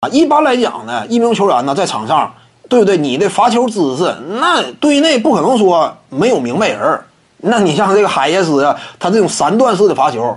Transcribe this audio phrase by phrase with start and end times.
[0.00, 2.32] 啊，一般来讲呢，一名球员呢在场上，
[2.70, 2.96] 对不对？
[2.96, 7.00] 你的罚球姿势，那队内不可能说没有明白人
[7.36, 10.34] 那你像这个海耶斯啊，他这种三段式的罚球，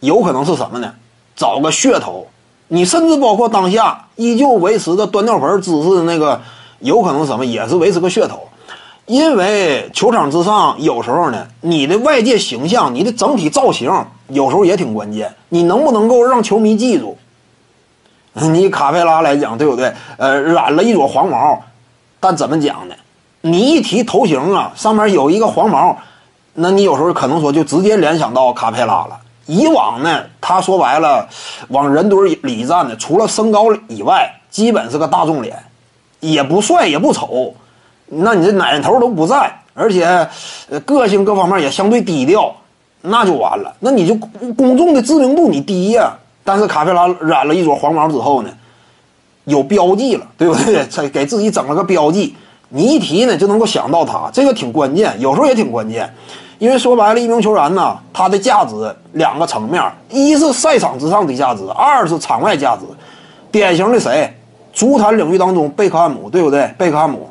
[0.00, 0.90] 有可能是什么呢？
[1.36, 2.26] 找个噱头。
[2.68, 6.40] 你甚至包括当下依旧维持着端尿盆姿势的那个，
[6.78, 8.48] 有可能什么也是维持个噱头。
[9.04, 13.92] 因为球场之上有时候呢，你的外界形象、你的整体造型
[14.28, 15.30] 有时候也挺关键。
[15.50, 17.18] 你能不能够让球迷记住？
[18.34, 19.92] 你卡佩拉来讲，对不对？
[20.18, 21.62] 呃，染了一撮黄毛，
[22.20, 22.94] 但怎么讲呢？
[23.40, 25.96] 你一提头型啊，上面有一个黄毛，
[26.54, 29.20] 那你有时候可能说就直接联想到卡佩拉了。
[29.46, 31.28] 以往呢，他说白了，
[31.68, 35.62] 往人堆里一站的，除了身高以外，基本是个大众脸，
[36.20, 37.54] 也不帅也不丑。
[38.06, 40.26] 那你这奶头都不在，而且，
[40.70, 42.54] 呃，个性各方面也相对低调，
[43.02, 43.74] 那就完了。
[43.80, 44.14] 那你就
[44.54, 46.12] 公众的知名度你低呀。
[46.44, 48.50] 但是卡佩拉染了一撮黄毛之后呢，
[49.44, 50.84] 有标记了，对不对？
[51.02, 52.36] 给给自己整了个标记，
[52.68, 56.12] 你一提呢就能够想到他，这个挺关键，有时候也挺关键。
[56.58, 58.74] 因为说白了，一名球员呢，他的价值
[59.12, 62.82] 两个层面：一是赛场之上的价值，二是场外价值。
[63.50, 64.32] 典型的谁？
[64.72, 66.72] 足坛领域当中，贝克汉姆，对不对？
[66.78, 67.28] 贝克汉姆。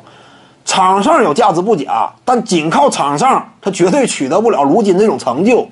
[0.64, 5.66] 场上有价值不假，但仅靠场上，他绝对取得不了如今这种成就。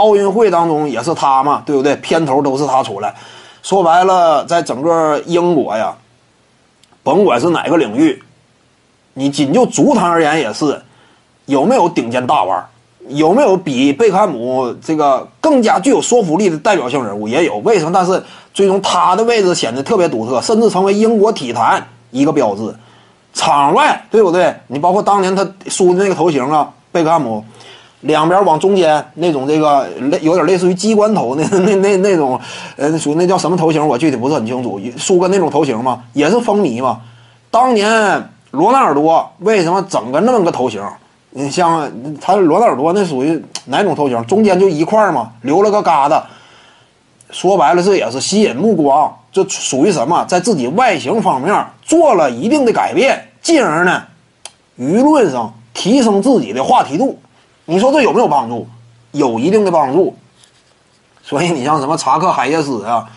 [0.00, 1.94] 奥运会当中也是他嘛，对不对？
[1.96, 3.14] 片头都是他出来。
[3.62, 5.94] 说白了，在整个英国呀，
[7.02, 8.22] 甭管是哪个领域，
[9.12, 10.80] 你仅就足坛而言也是，
[11.44, 12.64] 有没有顶尖大腕？
[13.08, 17.28] 有没有比贝克汉姆这个更加具有说服力的代表性人物？
[17.28, 17.58] 也有。
[17.58, 17.90] 为什么？
[17.92, 18.22] 但是
[18.54, 22.74] 最终他的位置显得特别独特，甚至成为英国体坛一个标志。
[23.32, 24.54] 场外对不对？
[24.66, 27.44] 你包括当年他梳的那个头型啊，贝克汉姆，
[28.02, 32.40] 两边往中间那种这个类有点类似于机关头那 那那那种，
[32.76, 33.86] 呃，属于那叫什么头型？
[33.86, 34.80] 我具体不是很清楚。
[34.96, 37.00] 梳个那种头型嘛，也是风靡嘛。
[37.50, 40.82] 当年罗纳尔多为什么整个那么个头型？
[41.32, 44.24] 你像他罗纳尔多那属于哪种头型？
[44.26, 46.22] 中间就一块嘛，留了个疙瘩。
[47.30, 49.14] 说白了，这也是吸引目光。
[49.30, 50.24] 这属于什么？
[50.24, 54.02] 在自己外形方面做了一定的改变，进而呢，
[54.78, 57.16] 舆论上提升自己的话题度。
[57.70, 58.66] 你说这有没有帮助？
[59.12, 60.16] 有一定的帮助。
[61.22, 63.08] 所以你像什么查克海耶斯啊，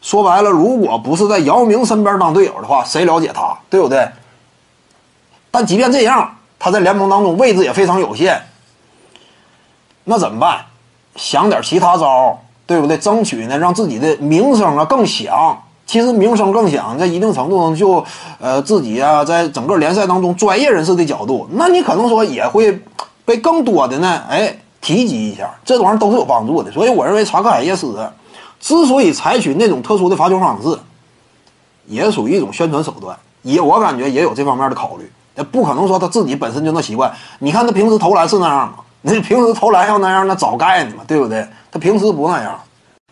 [0.00, 3.58] 说白了，如果不是在姚明身边当队友的话，谁了解他？
[3.68, 4.08] 对不对？
[5.50, 8.40] 但即便这样，他在联盟当中位置也非常有限。
[10.04, 10.66] 那怎么办？
[11.16, 12.38] 想点其他招。
[12.68, 12.98] 对不对？
[12.98, 15.58] 争取呢，让自己的名声啊更响。
[15.86, 18.04] 其实名声更响，在一定程度上就，
[18.38, 22.78] 呃，自己啊，在整个联赛当中专业人士的角度，那你可能说也会
[23.28, 25.54] 被更多的呢，哎，提及一下。
[25.62, 26.72] 这玩意儿都是有帮助的。
[26.72, 27.94] 所以我认为查克海耶斯
[28.58, 30.78] 之所以采取那种特殊的罚球方式，
[31.86, 35.12] 也属于一种宣传手段，也我感觉也有这方面的考虑。
[35.34, 37.12] 那不可能说他自己本身就那习惯。
[37.40, 38.78] 你看他平时投篮是那样吗？
[39.02, 41.46] 那平时投篮要那样，那早盖呢嘛，对不对？
[41.70, 42.58] 他平时不那样。